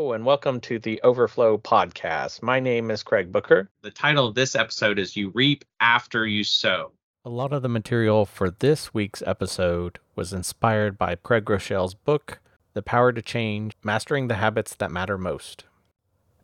Hello, 0.00 0.14
and 0.14 0.24
welcome 0.24 0.60
to 0.60 0.78
the 0.78 0.98
Overflow 1.02 1.58
Podcast. 1.58 2.40
My 2.40 2.58
name 2.58 2.90
is 2.90 3.02
Craig 3.02 3.30
Booker. 3.30 3.68
The 3.82 3.90
title 3.90 4.26
of 4.26 4.34
this 4.34 4.56
episode 4.56 4.98
is 4.98 5.14
You 5.14 5.28
Reap 5.34 5.62
After 5.78 6.26
You 6.26 6.42
Sow. 6.42 6.92
A 7.22 7.28
lot 7.28 7.52
of 7.52 7.60
the 7.60 7.68
material 7.68 8.24
for 8.24 8.48
this 8.48 8.94
week's 8.94 9.22
episode 9.26 9.98
was 10.16 10.32
inspired 10.32 10.96
by 10.96 11.16
Craig 11.16 11.44
Groeschel's 11.44 11.92
book, 11.92 12.40
The 12.72 12.80
Power 12.80 13.12
to 13.12 13.20
Change 13.20 13.74
Mastering 13.84 14.28
the 14.28 14.36
Habits 14.36 14.74
That 14.74 14.90
Matter 14.90 15.18
Most. 15.18 15.64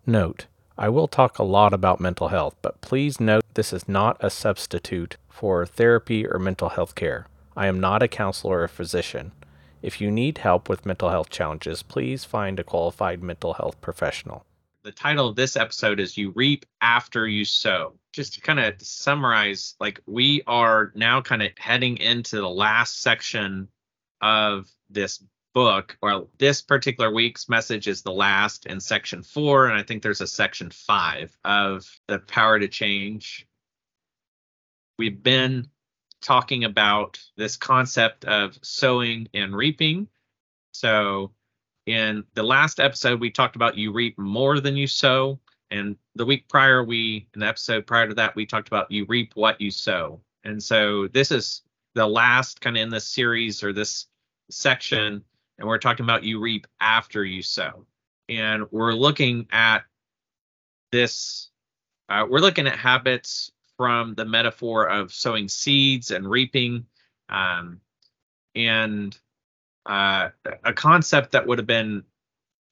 Note, 0.04 0.48
I 0.76 0.90
will 0.90 1.08
talk 1.08 1.38
a 1.38 1.42
lot 1.42 1.72
about 1.72 1.98
mental 1.98 2.28
health, 2.28 2.56
but 2.60 2.82
please 2.82 3.18
note 3.18 3.42
this 3.54 3.72
is 3.72 3.88
not 3.88 4.18
a 4.20 4.28
substitute 4.28 5.16
for 5.30 5.64
therapy 5.64 6.26
or 6.26 6.38
mental 6.38 6.68
health 6.68 6.94
care. 6.94 7.26
I 7.56 7.68
am 7.68 7.80
not 7.80 8.02
a 8.02 8.08
counselor 8.08 8.58
or 8.58 8.64
a 8.64 8.68
physician. 8.68 9.32
If 9.86 10.00
you 10.00 10.10
need 10.10 10.38
help 10.38 10.68
with 10.68 10.84
mental 10.84 11.10
health 11.10 11.30
challenges, 11.30 11.84
please 11.84 12.24
find 12.24 12.58
a 12.58 12.64
qualified 12.64 13.22
mental 13.22 13.54
health 13.54 13.80
professional. 13.80 14.44
The 14.82 14.90
title 14.90 15.28
of 15.28 15.36
this 15.36 15.56
episode 15.56 16.00
is 16.00 16.18
You 16.18 16.32
Reap 16.34 16.66
After 16.80 17.28
You 17.28 17.44
Sow. 17.44 17.94
Just 18.12 18.34
to 18.34 18.40
kind 18.40 18.58
of 18.58 18.82
summarize, 18.82 19.76
like 19.78 20.00
we 20.04 20.42
are 20.48 20.90
now 20.96 21.20
kind 21.20 21.40
of 21.40 21.52
heading 21.56 21.98
into 21.98 22.40
the 22.40 22.48
last 22.48 23.00
section 23.00 23.68
of 24.20 24.68
this 24.90 25.22
book. 25.54 25.96
Well, 26.02 26.30
this 26.36 26.62
particular 26.62 27.14
week's 27.14 27.48
message 27.48 27.86
is 27.86 28.02
the 28.02 28.10
last 28.10 28.66
in 28.66 28.80
section 28.80 29.22
four, 29.22 29.66
and 29.66 29.78
I 29.78 29.84
think 29.84 30.02
there's 30.02 30.20
a 30.20 30.26
section 30.26 30.72
five 30.72 31.38
of 31.44 31.88
the 32.08 32.18
power 32.18 32.58
to 32.58 32.66
change. 32.66 33.46
We've 34.98 35.22
been 35.22 35.68
talking 36.26 36.64
about 36.64 37.20
this 37.36 37.56
concept 37.56 38.24
of 38.24 38.58
sowing 38.60 39.28
and 39.32 39.54
reaping. 39.54 40.08
So, 40.72 41.30
in 41.86 42.24
the 42.34 42.42
last 42.42 42.80
episode, 42.80 43.20
we 43.20 43.30
talked 43.30 43.54
about 43.54 43.76
you 43.78 43.92
reap 43.92 44.18
more 44.18 44.58
than 44.58 44.76
you 44.76 44.88
sow. 44.88 45.38
And 45.70 45.96
the 46.16 46.26
week 46.26 46.48
prior, 46.48 46.82
we, 46.82 47.28
in 47.34 47.40
the 47.40 47.46
episode 47.46 47.86
prior 47.86 48.08
to 48.08 48.14
that, 48.14 48.34
we 48.34 48.44
talked 48.44 48.66
about 48.66 48.90
you 48.90 49.06
reap 49.08 49.32
what 49.36 49.60
you 49.60 49.70
sow. 49.70 50.20
And 50.42 50.60
so, 50.60 51.06
this 51.06 51.30
is 51.30 51.62
the 51.94 52.06
last 52.06 52.60
kind 52.60 52.76
of 52.76 52.82
in 52.82 52.90
this 52.90 53.06
series 53.06 53.62
or 53.62 53.72
this 53.72 54.06
section. 54.50 55.22
And 55.58 55.68
we're 55.68 55.78
talking 55.78 56.04
about 56.04 56.24
you 56.24 56.40
reap 56.40 56.66
after 56.80 57.24
you 57.24 57.40
sow. 57.40 57.86
And 58.28 58.64
we're 58.72 58.94
looking 58.94 59.46
at 59.52 59.84
this, 60.90 61.50
uh, 62.08 62.26
we're 62.28 62.40
looking 62.40 62.66
at 62.66 62.76
habits 62.76 63.52
from 63.76 64.14
the 64.14 64.24
metaphor 64.24 64.86
of 64.86 65.12
sowing 65.12 65.48
seeds 65.48 66.10
and 66.10 66.28
reaping, 66.28 66.86
um, 67.28 67.80
and 68.54 69.16
uh, 69.84 70.30
a 70.64 70.72
concept 70.72 71.32
that 71.32 71.46
would 71.46 71.58
have 71.58 71.66
been, 71.66 72.02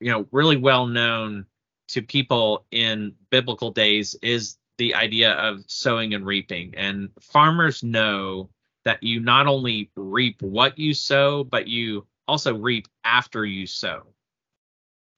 you 0.01 0.11
know, 0.11 0.27
really 0.33 0.57
well 0.57 0.87
known 0.87 1.47
to 1.89 2.03
people 2.03 2.65
in 2.71 3.15
biblical 3.31 3.71
days 3.71 4.17
is 4.23 4.57
the 4.79 4.95
idea 4.95 5.33
of 5.33 5.63
sowing 5.67 6.15
and 6.15 6.27
reaping. 6.27 6.75
And 6.77 7.11
farmers 7.21 7.83
know 7.83 8.51
that 8.85 9.03
you 9.03 9.21
not 9.21 9.47
only 9.47 9.91
reap 9.97 10.43
what 10.43 10.79
you 10.79 10.95
sow, 10.95 11.45
but 11.45 11.69
you 11.69 12.07
also 12.27 12.55
reap 12.55 12.89
after 13.05 13.45
you 13.45 13.67
sow. 13.67 14.03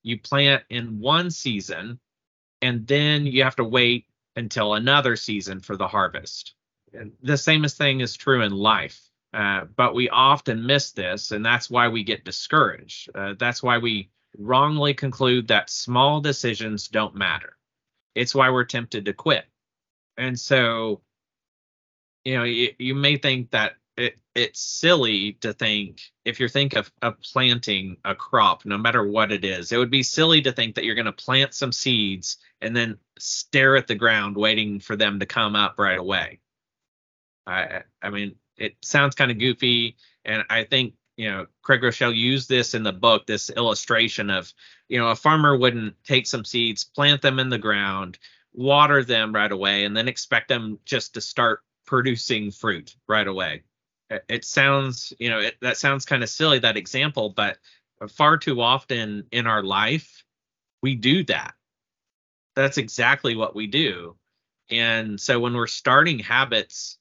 You 0.02 0.18
plant 0.20 0.62
in 0.70 1.00
one 1.00 1.30
season, 1.30 1.98
and 2.62 2.86
then 2.86 3.26
you 3.26 3.42
have 3.44 3.56
to 3.56 3.64
wait 3.64 4.06
until 4.36 4.74
another 4.74 5.16
season 5.16 5.60
for 5.60 5.76
the 5.76 5.88
harvest. 5.88 6.54
And 6.92 7.12
the 7.22 7.38
same 7.38 7.64
thing 7.64 8.00
is 8.00 8.16
true 8.16 8.42
in 8.42 8.52
life. 8.52 9.00
Uh, 9.34 9.64
but 9.76 9.94
we 9.94 10.08
often 10.08 10.64
miss 10.64 10.92
this, 10.92 11.30
and 11.30 11.44
that's 11.44 11.68
why 11.68 11.88
we 11.88 12.04
get 12.04 12.24
discouraged. 12.24 13.10
Uh, 13.14 13.34
that's 13.38 13.62
why 13.62 13.78
we 13.78 14.10
wrongly 14.38 14.94
conclude 14.94 15.48
that 15.48 15.68
small 15.68 16.20
decisions 16.20 16.88
don't 16.88 17.14
matter. 17.14 17.56
It's 18.14 18.34
why 18.34 18.50
we're 18.50 18.64
tempted 18.64 19.04
to 19.06 19.12
quit. 19.12 19.44
And 20.16 20.38
so, 20.38 21.02
you 22.24 22.36
know, 22.36 22.44
you, 22.44 22.72
you 22.78 22.94
may 22.94 23.18
think 23.18 23.50
that 23.50 23.74
it, 23.96 24.18
it's 24.34 24.60
silly 24.60 25.34
to 25.40 25.52
think 25.52 26.00
if 26.24 26.40
you 26.40 26.48
think 26.48 26.74
of, 26.74 26.90
of 27.02 27.20
planting 27.20 27.96
a 28.04 28.14
crop, 28.14 28.64
no 28.64 28.78
matter 28.78 29.06
what 29.06 29.32
it 29.32 29.44
is, 29.44 29.72
it 29.72 29.76
would 29.78 29.90
be 29.90 30.02
silly 30.02 30.40
to 30.42 30.52
think 30.52 30.74
that 30.74 30.84
you're 30.84 30.94
going 30.94 31.06
to 31.06 31.12
plant 31.12 31.52
some 31.52 31.72
seeds 31.72 32.38
and 32.60 32.74
then 32.74 32.98
stare 33.18 33.76
at 33.76 33.86
the 33.86 33.94
ground 33.94 34.36
waiting 34.36 34.80
for 34.80 34.96
them 34.96 35.20
to 35.20 35.26
come 35.26 35.56
up 35.56 35.78
right 35.78 35.98
away. 35.98 36.40
I 37.46 37.82
I 38.02 38.10
mean, 38.10 38.36
it 38.56 38.76
sounds 38.82 39.14
kind 39.14 39.30
of 39.30 39.38
goofy, 39.38 39.96
and 40.24 40.44
I 40.50 40.64
think 40.64 40.94
you 41.16 41.30
know 41.30 41.46
Craig 41.62 41.80
Groeschel 41.80 42.14
used 42.14 42.48
this 42.48 42.74
in 42.74 42.82
the 42.82 42.92
book, 42.92 43.26
this 43.26 43.50
illustration 43.50 44.30
of 44.30 44.52
you 44.88 44.98
know 44.98 45.08
a 45.08 45.16
farmer 45.16 45.56
wouldn't 45.56 45.94
take 46.04 46.26
some 46.26 46.44
seeds, 46.44 46.84
plant 46.84 47.22
them 47.22 47.38
in 47.38 47.48
the 47.48 47.58
ground, 47.58 48.18
water 48.52 49.04
them 49.04 49.34
right 49.34 49.52
away, 49.52 49.84
and 49.84 49.96
then 49.96 50.08
expect 50.08 50.48
them 50.48 50.78
just 50.84 51.14
to 51.14 51.20
start 51.20 51.60
producing 51.86 52.50
fruit 52.50 52.96
right 53.06 53.28
away. 53.28 53.62
It, 54.10 54.24
it 54.28 54.44
sounds 54.44 55.12
you 55.18 55.30
know 55.30 55.40
it, 55.40 55.56
that 55.60 55.76
sounds 55.76 56.04
kind 56.04 56.22
of 56.22 56.30
silly 56.30 56.58
that 56.60 56.76
example, 56.76 57.30
but 57.30 57.58
far 58.08 58.36
too 58.36 58.60
often 58.60 59.24
in 59.32 59.46
our 59.46 59.62
life 59.62 60.22
we 60.82 60.94
do 60.94 61.24
that 61.24 61.54
that's 62.56 62.78
exactly 62.78 63.36
what 63.36 63.54
we 63.54 63.68
do. 63.68 64.16
And 64.70 65.20
so 65.20 65.38
when 65.38 65.54
we're 65.54 65.68
starting 65.68 66.18
habits, 66.18 66.98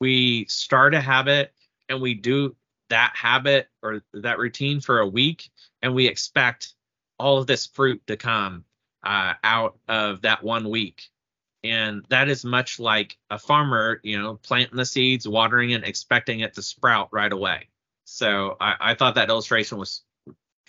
we 0.00 0.46
start 0.46 0.94
a 0.94 1.00
habit 1.00 1.52
and 1.88 2.00
we 2.00 2.14
do 2.14 2.56
that 2.88 3.12
habit 3.14 3.68
or 3.82 4.02
that 4.14 4.38
routine 4.38 4.80
for 4.80 5.00
a 5.00 5.06
week 5.06 5.50
and 5.82 5.94
we 5.94 6.06
expect 6.06 6.74
all 7.18 7.38
of 7.38 7.46
this 7.46 7.66
fruit 7.66 8.00
to 8.06 8.16
come 8.16 8.64
uh, 9.02 9.34
out 9.44 9.76
of 9.88 10.22
that 10.22 10.42
one 10.42 10.70
week. 10.70 11.02
And 11.64 12.04
that 12.08 12.28
is 12.28 12.44
much 12.44 12.78
like 12.78 13.18
a 13.30 13.38
farmer 13.38 14.00
you 14.04 14.18
know 14.18 14.36
planting 14.36 14.76
the 14.76 14.86
seeds 14.86 15.26
watering 15.26 15.70
it 15.70 15.84
expecting 15.84 16.40
it 16.40 16.54
to 16.54 16.62
sprout 16.62 17.08
right 17.12 17.32
away. 17.32 17.68
So 18.04 18.56
i, 18.60 18.74
I 18.80 18.94
thought 18.94 19.16
that 19.16 19.28
illustration 19.28 19.76
was 19.76 20.02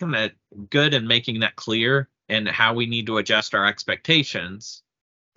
kind 0.00 0.16
of 0.16 0.32
good 0.68 0.94
in 0.94 1.06
making 1.06 1.40
that 1.40 1.56
clear 1.56 2.08
and 2.30 2.48
how 2.48 2.72
we 2.72 2.86
need 2.86 3.06
to 3.06 3.18
adjust 3.18 3.54
our 3.54 3.66
expectations 3.66 4.82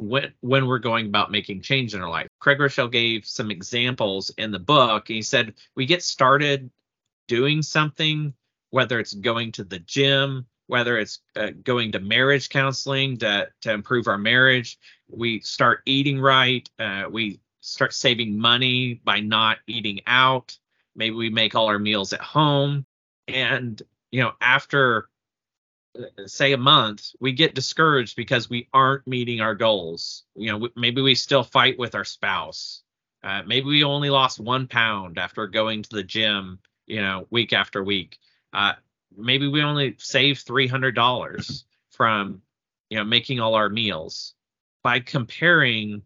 when 0.01 0.31
when 0.41 0.67
we're 0.67 0.79
going 0.79 1.07
about 1.07 1.31
making 1.31 1.61
change 1.61 1.93
in 1.93 2.01
our 2.01 2.09
life. 2.09 2.27
Craig 2.39 2.59
Groeschel 2.59 2.91
gave 2.91 3.25
some 3.25 3.51
examples 3.51 4.29
in 4.37 4.51
the 4.51 4.59
book. 4.59 5.07
He 5.07 5.21
said 5.21 5.55
we 5.75 5.85
get 5.85 6.03
started 6.03 6.69
doing 7.27 7.61
something, 7.61 8.33
whether 8.69 8.99
it's 8.99 9.13
going 9.13 9.51
to 9.53 9.63
the 9.63 9.79
gym, 9.79 10.45
whether 10.67 10.97
it's 10.97 11.19
uh, 11.35 11.49
going 11.63 11.91
to 11.93 11.99
marriage 11.99 12.49
counseling 12.49 13.17
to 13.17 13.49
to 13.61 13.71
improve 13.71 14.07
our 14.07 14.17
marriage. 14.17 14.77
We 15.09 15.41
start 15.41 15.81
eating 15.85 16.19
right. 16.21 16.69
Uh, 16.79 17.05
we 17.11 17.39
start 17.61 17.93
saving 17.93 18.37
money 18.37 19.01
by 19.03 19.19
not 19.19 19.57
eating 19.67 20.01
out. 20.05 20.57
Maybe 20.95 21.15
we 21.15 21.29
make 21.31 21.55
all 21.55 21.67
our 21.67 21.79
meals 21.79 22.13
at 22.13 22.21
home. 22.21 22.85
And 23.27 23.81
you 24.11 24.21
know, 24.21 24.33
after 24.41 25.09
say 26.25 26.53
a 26.53 26.57
month, 26.57 27.11
we 27.19 27.31
get 27.31 27.55
discouraged 27.55 28.15
because 28.15 28.49
we 28.49 28.67
aren't 28.73 29.07
meeting 29.07 29.41
our 29.41 29.55
goals. 29.55 30.23
You 30.35 30.51
know, 30.51 30.69
maybe 30.75 31.01
we 31.01 31.15
still 31.15 31.43
fight 31.43 31.77
with 31.77 31.95
our 31.95 32.05
spouse. 32.05 32.81
Uh, 33.23 33.41
maybe 33.45 33.67
we 33.67 33.83
only 33.83 34.09
lost 34.09 34.39
one 34.39 34.67
pound 34.67 35.17
after 35.17 35.47
going 35.47 35.83
to 35.83 35.89
the 35.89 36.03
gym, 36.03 36.59
you 36.87 37.01
know, 37.01 37.27
week 37.29 37.53
after 37.53 37.83
week. 37.83 38.17
Uh, 38.51 38.73
maybe 39.15 39.47
we 39.47 39.61
only 39.61 39.95
saved 39.97 40.41
three 40.41 40.67
hundred 40.67 40.95
dollars 40.95 41.65
from, 41.91 42.41
you 42.89 42.97
know, 42.97 43.03
making 43.03 43.39
all 43.39 43.55
our 43.55 43.69
meals. 43.69 44.33
By 44.83 44.99
comparing 44.99 46.01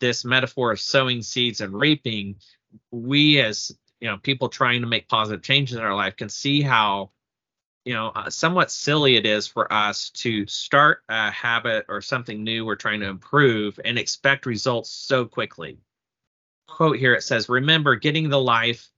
this 0.00 0.24
metaphor 0.24 0.72
of 0.72 0.80
sowing 0.80 1.22
seeds 1.22 1.60
and 1.60 1.72
reaping, 1.72 2.36
we 2.90 3.40
as 3.40 3.70
you 4.00 4.08
know 4.08 4.16
people 4.18 4.48
trying 4.48 4.80
to 4.80 4.86
make 4.88 5.08
positive 5.08 5.42
changes 5.42 5.76
in 5.76 5.82
our 5.82 5.94
life 5.94 6.16
can 6.16 6.28
see 6.28 6.62
how 6.62 7.10
you 7.90 7.96
know, 7.96 8.12
uh, 8.14 8.30
somewhat 8.30 8.70
silly 8.70 9.16
it 9.16 9.26
is 9.26 9.48
for 9.48 9.72
us 9.72 10.10
to 10.10 10.46
start 10.46 11.02
a 11.08 11.28
habit 11.28 11.86
or 11.88 12.00
something 12.00 12.44
new 12.44 12.64
we're 12.64 12.76
trying 12.76 13.00
to 13.00 13.08
improve 13.08 13.80
and 13.84 13.98
expect 13.98 14.46
results 14.46 14.90
so 14.90 15.24
quickly. 15.24 15.76
Quote 16.68 16.98
here 16.98 17.14
it 17.14 17.24
says, 17.24 17.48
Remember, 17.48 17.96
getting 17.96 18.28
the 18.28 18.38
life 18.38 18.88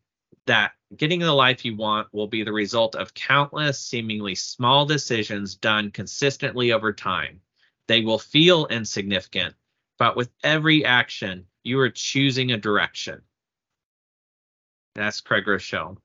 that 0.44 0.72
getting 0.94 1.20
the 1.20 1.32
life 1.32 1.64
you 1.64 1.74
want 1.74 2.06
will 2.12 2.26
be 2.26 2.42
the 2.42 2.52
result 2.52 2.94
of 2.94 3.14
countless, 3.14 3.80
seemingly 3.80 4.34
small 4.34 4.84
decisions 4.84 5.54
done 5.54 5.90
consistently 5.90 6.72
over 6.72 6.92
time. 6.92 7.40
They 7.88 8.02
will 8.02 8.18
feel 8.18 8.66
insignificant, 8.66 9.54
but 9.98 10.16
with 10.16 10.28
every 10.44 10.84
action, 10.84 11.46
you 11.64 11.80
are 11.80 11.88
choosing 11.88 12.52
a 12.52 12.58
direction. 12.58 13.22
That's 14.94 15.22
Craig 15.22 15.46
Groeschel 15.46 15.96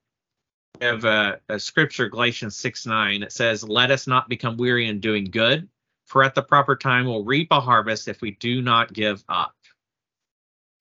have 0.80 1.04
uh, 1.04 1.36
a, 1.48 1.54
a 1.54 1.60
scripture, 1.60 2.08
Galatians 2.08 2.56
6 2.56 2.86
9. 2.86 3.22
It 3.22 3.32
says, 3.32 3.62
Let 3.62 3.90
us 3.90 4.06
not 4.06 4.28
become 4.28 4.56
weary 4.56 4.88
in 4.88 5.00
doing 5.00 5.24
good, 5.24 5.68
for 6.06 6.22
at 6.22 6.34
the 6.34 6.42
proper 6.42 6.76
time 6.76 7.06
we'll 7.06 7.24
reap 7.24 7.48
a 7.50 7.60
harvest 7.60 8.08
if 8.08 8.20
we 8.20 8.32
do 8.32 8.62
not 8.62 8.92
give 8.92 9.24
up. 9.28 9.54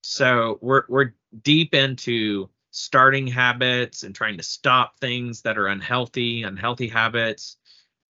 So 0.01 0.57
we're 0.61 0.83
we're 0.87 1.13
deep 1.41 1.73
into 1.73 2.49
starting 2.71 3.27
habits 3.27 4.03
and 4.03 4.13
trying 4.13 4.37
to 4.37 4.43
stop 4.43 4.99
things 4.99 5.41
that 5.41 5.57
are 5.57 5.67
unhealthy, 5.67 6.43
unhealthy 6.43 6.87
habits. 6.87 7.57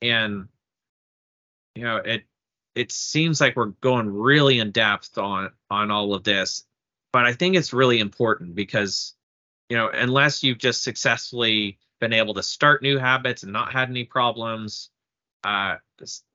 And 0.00 0.48
you 1.74 1.82
know, 1.82 1.96
it 1.96 2.24
it 2.74 2.92
seems 2.92 3.40
like 3.40 3.56
we're 3.56 3.74
going 3.82 4.08
really 4.08 4.58
in 4.58 4.70
depth 4.70 5.18
on 5.18 5.50
on 5.70 5.90
all 5.90 6.14
of 6.14 6.24
this, 6.24 6.64
but 7.12 7.26
I 7.26 7.32
think 7.32 7.56
it's 7.56 7.72
really 7.72 7.98
important 7.98 8.54
because 8.54 9.14
you 9.72 9.78
know, 9.78 9.88
unless 9.88 10.42
you've 10.42 10.58
just 10.58 10.82
successfully 10.82 11.78
been 11.98 12.12
able 12.12 12.34
to 12.34 12.42
start 12.42 12.82
new 12.82 12.98
habits 12.98 13.42
and 13.42 13.54
not 13.54 13.72
had 13.72 13.88
any 13.88 14.04
problems, 14.04 14.90
uh, 15.44 15.76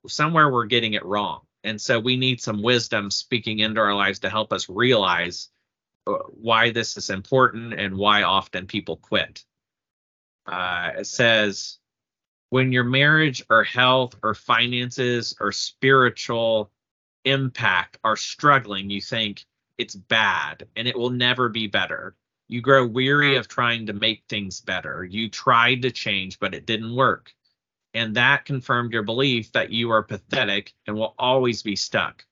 somewhere 0.08 0.52
we're 0.52 0.66
getting 0.66 0.94
it 0.94 1.06
wrong. 1.06 1.42
And 1.64 1.80
so 1.80 2.00
we 2.00 2.18
need 2.18 2.42
some 2.42 2.64
wisdom 2.64 3.12
speaking 3.12 3.60
into 3.60 3.80
our 3.80 3.94
lives 3.94 4.18
to 4.22 4.32
help 4.32 4.52
us 4.52 4.70
realize 4.70 5.50
uh, 6.08 6.14
why 6.30 6.72
this 6.72 6.98
is 6.98 7.12
important 7.12 7.76
and 7.76 7.96
why 7.96 8.24
often 8.24 8.66
people 8.66 8.98
quit. 8.98 9.46
Uh, 10.48 10.94
it 10.98 11.06
says, 11.06 11.78
when 12.50 12.72
your 12.72 12.86
marriage 12.86 13.46
or 13.52 13.64
health 13.64 14.16
or 14.24 14.34
finances 14.34 15.36
or 15.40 15.52
spiritual 15.52 16.72
impact 17.24 18.00
are 18.04 18.18
struggling, 18.18 18.90
you 18.90 19.00
think 19.00 19.46
it's 19.78 19.94
bad 19.94 20.66
and 20.76 20.88
it 20.88 20.98
will 20.98 21.12
never 21.12 21.50
be 21.50 21.68
better. 21.68 22.16
You 22.50 22.62
grow 22.62 22.88
weary 22.88 23.36
of 23.36 23.50
trying 23.50 23.88
to 23.88 23.94
make 23.94 24.24
things 24.30 24.62
better. 24.62 25.04
You 25.04 25.30
tried 25.30 25.82
to 25.82 25.92
change, 25.92 26.40
but 26.40 26.56
it 26.56 26.66
didn't 26.66 26.96
work. 26.96 27.34
And 27.94 28.16
that 28.16 28.46
confirmed 28.46 28.94
your 28.94 29.04
belief 29.04 29.52
that 29.52 29.72
you 29.72 29.90
are 29.92 30.04
pathetic 30.04 30.74
and 30.86 30.96
will 30.96 31.14
always 31.20 31.62
be 31.62 31.76
stuck. 31.76 32.26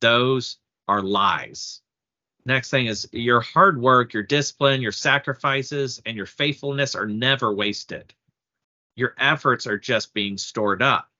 Those 0.00 0.56
are 0.86 1.02
lies. 1.02 1.82
Next 2.46 2.70
thing 2.70 2.86
is 2.86 3.08
your 3.12 3.42
hard 3.42 3.78
work, 3.78 4.14
your 4.14 4.22
discipline, 4.22 4.80
your 4.80 4.92
sacrifices, 4.92 6.00
and 6.06 6.16
your 6.16 6.24
faithfulness 6.24 6.94
are 6.94 7.06
never 7.06 7.52
wasted. 7.52 8.14
Your 8.96 9.14
efforts 9.18 9.66
are 9.66 9.78
just 9.78 10.14
being 10.14 10.38
stored 10.38 10.80
up. 10.80 11.10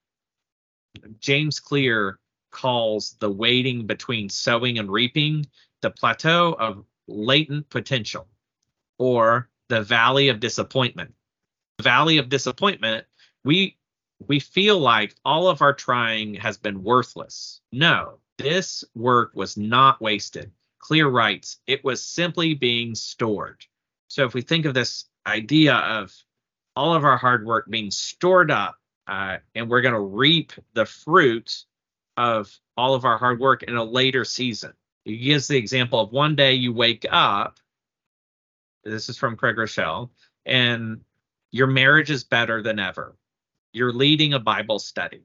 James 1.20 1.60
Clear 1.60 2.18
calls 2.50 3.14
the 3.20 3.30
waiting 3.30 3.86
between 3.86 4.30
sowing 4.30 4.78
and 4.78 4.90
reaping 4.90 5.46
the 5.82 5.90
plateau 5.90 6.54
of 6.58 6.84
latent 7.06 7.68
potential 7.68 8.26
or 8.98 9.48
the 9.68 9.82
valley 9.82 10.28
of 10.28 10.40
disappointment. 10.40 11.14
Valley 11.80 12.18
of 12.18 12.28
disappointment, 12.28 13.06
we 13.44 13.76
we 14.26 14.40
feel 14.40 14.78
like 14.80 15.14
all 15.24 15.48
of 15.48 15.62
our 15.62 15.72
trying 15.72 16.34
has 16.34 16.56
been 16.56 16.82
worthless. 16.82 17.60
No, 17.72 18.18
this 18.36 18.84
work 18.94 19.30
was 19.34 19.56
not 19.56 20.00
wasted. 20.00 20.50
Clear 20.80 21.08
writes, 21.08 21.58
it 21.66 21.84
was 21.84 22.02
simply 22.02 22.54
being 22.54 22.94
stored. 22.94 23.64
So 24.08 24.24
if 24.24 24.34
we 24.34 24.42
think 24.42 24.64
of 24.64 24.74
this 24.74 25.04
idea 25.26 25.74
of 25.74 26.12
all 26.74 26.94
of 26.94 27.04
our 27.04 27.16
hard 27.16 27.46
work 27.46 27.68
being 27.68 27.90
stored 27.90 28.50
up, 28.50 28.76
uh, 29.06 29.38
and 29.54 29.68
we're 29.68 29.80
going 29.80 29.94
to 29.94 30.00
reap 30.00 30.52
the 30.74 30.86
fruit 30.86 31.64
of 32.16 32.52
all 32.76 32.94
of 32.94 33.04
our 33.04 33.18
hard 33.18 33.40
work 33.40 33.62
in 33.62 33.76
a 33.76 33.84
later 33.84 34.24
season. 34.24 34.72
He 35.04 35.16
gives 35.18 35.48
the 35.48 35.56
example 35.56 36.00
of 36.00 36.12
one 36.12 36.36
day 36.36 36.54
you 36.54 36.72
wake 36.72 37.06
up 37.10 37.58
this 38.88 39.08
is 39.08 39.16
from 39.16 39.36
Craig 39.36 39.56
Groeschel, 39.56 40.10
and 40.46 41.00
your 41.50 41.66
marriage 41.66 42.10
is 42.10 42.24
better 42.24 42.62
than 42.62 42.78
ever. 42.78 43.16
You're 43.72 43.92
leading 43.92 44.34
a 44.34 44.38
Bible 44.38 44.78
study. 44.78 45.22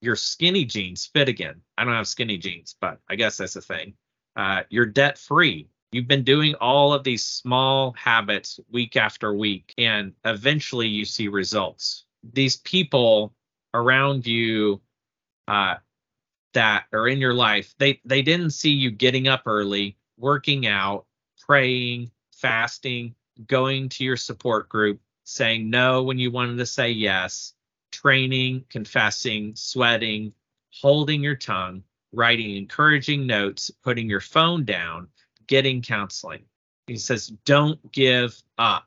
Your 0.00 0.16
skinny 0.16 0.64
jeans 0.64 1.06
fit 1.06 1.28
again. 1.28 1.60
I 1.76 1.84
don't 1.84 1.94
have 1.94 2.08
skinny 2.08 2.38
jeans, 2.38 2.76
but 2.80 3.00
I 3.08 3.16
guess 3.16 3.36
that's 3.36 3.56
a 3.56 3.60
thing. 3.60 3.94
Uh, 4.36 4.62
you're 4.70 4.86
debt 4.86 5.18
free. 5.18 5.68
You've 5.90 6.06
been 6.06 6.22
doing 6.22 6.54
all 6.56 6.92
of 6.92 7.02
these 7.02 7.24
small 7.24 7.92
habits 7.92 8.60
week 8.70 8.96
after 8.96 9.32
week, 9.32 9.74
and 9.78 10.12
eventually 10.24 10.86
you 10.86 11.04
see 11.04 11.28
results. 11.28 12.04
These 12.32 12.58
people 12.58 13.34
around 13.74 14.26
you 14.26 14.80
uh, 15.48 15.76
that 16.52 16.84
are 16.92 17.08
in 17.08 17.18
your 17.18 17.34
life, 17.34 17.74
they 17.78 18.00
they 18.04 18.22
didn't 18.22 18.50
see 18.50 18.70
you 18.70 18.90
getting 18.90 19.28
up 19.28 19.42
early, 19.46 19.96
working 20.18 20.66
out, 20.66 21.06
praying, 21.40 22.10
fasting, 22.40 23.14
going 23.46 23.88
to 23.90 24.04
your 24.04 24.16
support 24.16 24.68
group, 24.68 25.00
saying 25.24 25.68
no 25.70 26.02
when 26.02 26.18
you 26.18 26.30
wanted 26.30 26.58
to 26.58 26.66
say 26.66 26.90
yes, 26.90 27.54
training, 27.92 28.64
confessing, 28.70 29.54
sweating, 29.54 30.32
holding 30.70 31.22
your 31.22 31.36
tongue, 31.36 31.82
writing 32.12 32.56
encouraging 32.56 33.26
notes, 33.26 33.70
putting 33.82 34.08
your 34.08 34.20
phone 34.20 34.64
down, 34.64 35.08
getting 35.46 35.82
counseling. 35.82 36.42
He 36.86 36.96
says, 36.96 37.28
don't 37.44 37.92
give 37.92 38.40
up. 38.56 38.86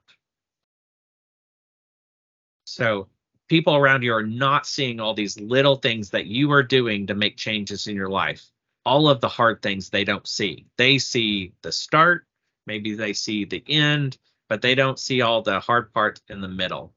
So 2.66 3.10
people 3.48 3.76
around 3.76 4.02
you 4.02 4.14
are 4.14 4.26
not 4.26 4.66
seeing 4.66 5.00
all 5.00 5.14
these 5.14 5.40
little 5.40 5.76
things 5.76 6.10
that 6.12 6.26
you 6.26 6.52
are 6.52 6.64
doing 6.64 7.08
to 7.08 7.16
make 7.16 7.38
changes 7.38 7.88
in 7.88 7.96
your 7.96 8.10
life. 8.10 8.50
All 8.86 9.10
of 9.10 9.22
the 9.22 9.30
hard 9.30 9.62
things 9.62 9.90
they 9.90 10.04
don't 10.04 10.28
see. 10.28 10.66
They 10.78 10.98
see 10.98 11.54
the 11.62 11.72
start, 11.72 12.26
Maybe 12.72 12.96
they 12.96 13.12
see 13.12 13.44
the 13.44 13.62
end, 13.68 14.18
but 14.48 14.62
they 14.62 14.76
don't 14.76 14.98
see 14.98 15.20
all 15.20 15.42
the 15.42 15.60
hard 15.60 15.94
parts 15.94 16.22
in 16.30 16.40
the 16.40 16.48
middle. 16.48 16.94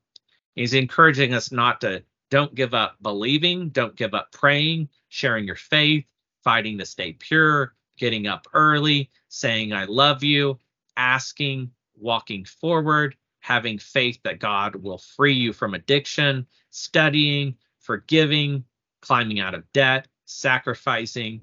He's 0.55 0.73
encouraging 0.73 1.35
us 1.35 1.51
not 1.51 1.81
to 1.81 2.05
don't 2.31 2.55
give 2.55 2.75
up 2.75 2.95
believing, 3.03 3.71
don't 3.71 3.97
give 3.97 4.15
up 4.15 4.31
praying, 4.31 4.89
sharing 5.09 5.45
your 5.45 5.57
faith, 5.57 6.05
fighting 6.45 6.79
to 6.79 6.87
stay 6.87 7.15
pure, 7.15 7.75
getting 7.99 8.29
up 8.29 8.47
early, 8.55 9.11
saying 9.31 9.73
I 9.73 9.87
love 9.87 10.23
you, 10.23 10.61
asking, 10.97 11.73
walking 11.97 12.45
forward, 12.45 13.17
having 13.41 13.77
faith 13.77 14.21
that 14.23 14.39
God 14.39 14.77
will 14.77 14.99
free 14.99 15.35
you 15.35 15.53
from 15.53 15.75
addiction, 15.75 16.47
studying, 16.71 17.57
forgiving, 17.81 18.65
climbing 19.01 19.41
out 19.41 19.55
of 19.55 19.65
debt, 19.73 20.07
sacrificing, 20.25 21.41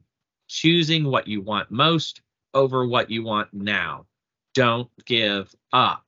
choosing 0.48 1.04
what 1.04 1.27
you 1.27 1.42
want 1.42 1.69
most 1.69 2.22
over 2.54 2.88
what 2.88 3.12
you 3.12 3.25
want 3.25 3.54
now 3.54 4.06
don't 4.53 4.89
give 5.06 5.53
up. 5.74 6.06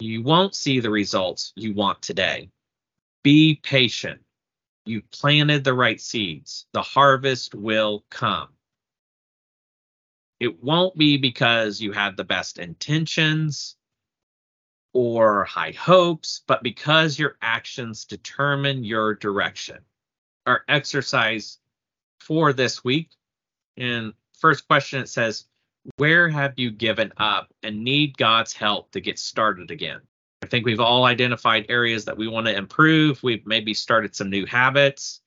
You 0.00 0.22
won't 0.22 0.54
see 0.54 0.80
the 0.80 0.90
results 0.90 1.52
you 1.56 1.74
want 1.74 2.02
today. 2.02 2.50
Be 3.22 3.60
patient. 3.62 4.22
You've 4.86 5.10
planted 5.10 5.64
the 5.64 5.74
right 5.74 6.00
seeds. 6.00 6.66
The 6.72 6.82
harvest 6.82 7.54
will 7.54 8.04
come. 8.10 8.48
It 10.40 10.62
won't 10.62 10.96
be 10.96 11.16
because 11.16 11.80
you 11.80 11.92
had 11.92 12.16
the 12.16 12.24
best 12.24 12.58
intentions 12.58 13.76
or 14.92 15.44
high 15.44 15.72
hopes, 15.72 16.42
but 16.46 16.62
because 16.62 17.18
your 17.18 17.36
actions 17.42 18.04
determine 18.04 18.84
your 18.84 19.14
direction. 19.14 19.78
Our 20.46 20.62
exercise 20.68 21.58
for 22.20 22.52
this 22.52 22.84
week, 22.84 23.10
And 23.76 24.12
first 24.38 24.66
question, 24.68 25.00
it 25.00 25.08
says, 25.08 25.46
where 25.96 26.28
have 26.28 26.54
you 26.56 26.70
given 26.70 27.12
up 27.16 27.52
and 27.62 27.84
need 27.84 28.16
God's 28.16 28.52
help 28.52 28.90
to 28.92 29.00
get 29.00 29.18
started 29.18 29.70
again? 29.70 30.00
I 30.42 30.46
think 30.46 30.66
we've 30.66 30.80
all 30.80 31.04
identified 31.04 31.66
areas 31.68 32.04
that 32.04 32.16
we 32.16 32.28
want 32.28 32.46
to 32.46 32.56
improve. 32.56 33.22
We've 33.22 33.46
maybe 33.46 33.74
started 33.74 34.14
some 34.14 34.30
new 34.30 34.46
habits. 34.46 35.20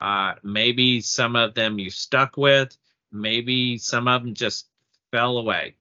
Uh, 0.00 0.34
maybe 0.42 1.00
some 1.00 1.36
of 1.36 1.54
them 1.54 1.78
you 1.78 1.90
stuck 1.90 2.36
with. 2.36 2.76
Maybe 3.12 3.78
some 3.78 4.08
of 4.08 4.22
them 4.22 4.34
just 4.34 4.68
fell 5.10 5.38
away. 5.38 5.76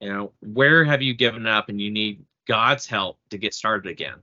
You 0.00 0.12
know, 0.12 0.32
where 0.40 0.84
have 0.84 1.00
you 1.00 1.14
given 1.14 1.46
up 1.46 1.68
and 1.68 1.80
you 1.80 1.90
need 1.90 2.24
God's 2.46 2.86
help 2.86 3.18
to 3.30 3.38
get 3.38 3.54
started 3.54 3.90
again? 3.90 4.18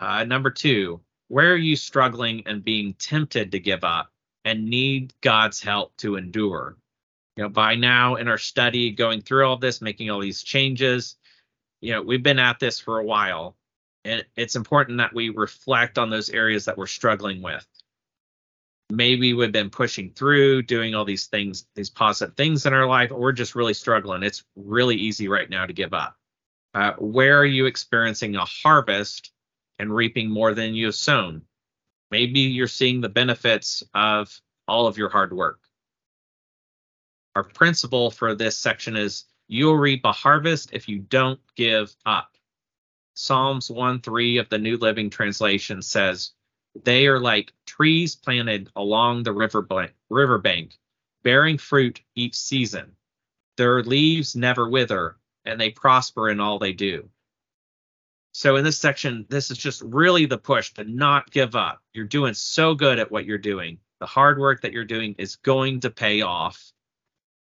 Uh, 0.00 0.24
number 0.24 0.50
two, 0.50 1.00
where 1.28 1.52
are 1.52 1.56
you 1.56 1.76
struggling 1.76 2.42
and 2.46 2.64
being 2.64 2.94
tempted 2.94 3.52
to 3.52 3.60
give 3.60 3.84
up 3.84 4.10
and 4.44 4.64
need 4.64 5.12
God's 5.20 5.62
help 5.62 5.96
to 5.98 6.16
endure? 6.16 6.76
You 7.36 7.42
know 7.42 7.48
by 7.48 7.74
now 7.74 8.16
in 8.16 8.28
our 8.28 8.38
study 8.38 8.90
going 8.90 9.20
through 9.20 9.46
all 9.46 9.56
this 9.56 9.80
making 9.80 10.10
all 10.10 10.20
these 10.20 10.42
changes 10.42 11.16
you 11.82 11.92
know 11.92 12.00
we've 12.00 12.22
been 12.22 12.38
at 12.38 12.58
this 12.58 12.80
for 12.80 12.98
a 12.98 13.04
while. 13.04 13.56
And 14.04 14.24
it's 14.36 14.56
important 14.56 14.98
that 14.98 15.14
we 15.14 15.28
reflect 15.28 15.98
on 15.98 16.10
those 16.10 16.30
areas 16.30 16.64
that 16.64 16.78
we're 16.78 16.86
struggling 16.86 17.42
with. 17.42 17.66
Maybe 18.90 19.32
we've 19.32 19.52
been 19.52 19.70
pushing 19.70 20.10
through 20.10 20.62
doing 20.62 20.94
all 20.94 21.04
these 21.04 21.26
things 21.26 21.66
these 21.74 21.90
positive 21.90 22.36
things 22.36 22.66
in 22.66 22.72
our 22.72 22.86
life 22.86 23.12
or 23.12 23.20
we're 23.20 23.32
just 23.32 23.54
really 23.54 23.74
struggling. 23.74 24.22
It's 24.22 24.44
really 24.56 24.96
easy 24.96 25.28
right 25.28 25.48
now 25.48 25.66
to 25.66 25.72
give 25.72 25.92
up. 25.92 26.16
Uh, 26.74 26.92
where 26.98 27.38
are 27.38 27.44
you 27.44 27.66
experiencing 27.66 28.34
a 28.34 28.44
harvest 28.44 29.30
and 29.78 29.94
reaping 29.94 30.30
more 30.30 30.54
than 30.54 30.74
you 30.74 30.86
have 30.86 30.94
sown? 30.94 31.42
Maybe 32.10 32.40
you're 32.40 32.66
seeing 32.66 33.00
the 33.00 33.08
benefits 33.08 33.82
of 33.94 34.40
all 34.68 34.86
of 34.86 34.98
your 34.98 35.10
hard 35.10 35.32
work 35.32 35.61
our 37.34 37.44
principle 37.44 38.10
for 38.10 38.34
this 38.34 38.58
section 38.58 38.96
is 38.96 39.24
you'll 39.48 39.76
reap 39.76 40.04
a 40.04 40.12
harvest 40.12 40.70
if 40.72 40.88
you 40.88 40.98
don't 40.98 41.40
give 41.56 41.94
up. 42.04 42.36
Psalms 43.14 43.70
1 43.70 44.00
3 44.00 44.38
of 44.38 44.48
the 44.48 44.58
New 44.58 44.76
Living 44.76 45.10
Translation 45.10 45.82
says, 45.82 46.32
They 46.84 47.06
are 47.06 47.20
like 47.20 47.52
trees 47.66 48.14
planted 48.14 48.70
along 48.76 49.22
the 49.22 49.32
river 49.32 49.62
bank, 49.62 49.94
riverbank, 50.10 50.78
bearing 51.22 51.58
fruit 51.58 52.00
each 52.14 52.34
season. 52.34 52.96
Their 53.56 53.82
leaves 53.82 54.34
never 54.34 54.68
wither, 54.68 55.16
and 55.44 55.60
they 55.60 55.70
prosper 55.70 56.30
in 56.30 56.40
all 56.40 56.58
they 56.58 56.72
do. 56.72 57.08
So 58.32 58.56
in 58.56 58.64
this 58.64 58.78
section, 58.78 59.26
this 59.28 59.50
is 59.50 59.58
just 59.58 59.82
really 59.82 60.24
the 60.24 60.38
push 60.38 60.72
to 60.74 60.84
not 60.84 61.30
give 61.30 61.54
up. 61.54 61.82
You're 61.92 62.06
doing 62.06 62.32
so 62.32 62.74
good 62.74 62.98
at 62.98 63.10
what 63.10 63.26
you're 63.26 63.36
doing. 63.36 63.78
The 64.00 64.06
hard 64.06 64.38
work 64.38 64.62
that 64.62 64.72
you're 64.72 64.84
doing 64.84 65.14
is 65.18 65.36
going 65.36 65.80
to 65.80 65.90
pay 65.90 66.22
off 66.22 66.72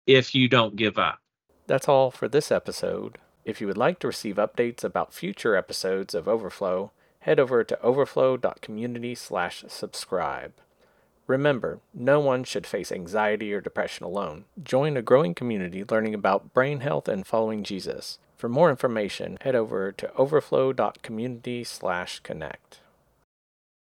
if 0.05 0.35
you 0.35 0.47
don't 0.47 0.75
give 0.75 0.97
up. 0.97 1.19
That's 1.67 1.87
all 1.87 2.09
for 2.11 2.27
this 2.27 2.51
episode. 2.51 3.17
If 3.45 3.61
you 3.61 3.67
would 3.67 3.77
like 3.77 3.99
to 3.99 4.07
receive 4.07 4.35
updates 4.35 4.83
about 4.83 5.13
future 5.13 5.55
episodes 5.55 6.13
of 6.13 6.27
Overflow, 6.27 6.91
head 7.19 7.39
over 7.39 7.63
to 7.63 7.81
overflow.community/subscribe. 7.81 10.51
Remember, 11.25 11.79
no 11.93 12.19
one 12.19 12.43
should 12.43 12.67
face 12.67 12.91
anxiety 12.91 13.53
or 13.53 13.61
depression 13.61 14.05
alone. 14.05 14.43
Join 14.61 14.97
a 14.97 15.01
growing 15.01 15.33
community 15.33 15.85
learning 15.89 16.13
about 16.13 16.53
brain 16.53 16.81
health 16.81 17.07
and 17.07 17.25
following 17.25 17.63
Jesus. 17.63 18.19
For 18.35 18.49
more 18.49 18.69
information, 18.69 19.37
head 19.39 19.55
over 19.55 19.93
to 19.93 20.13
overflow.community/connect. 20.15 22.79